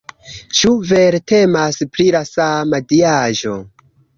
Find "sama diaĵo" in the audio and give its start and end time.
2.33-3.57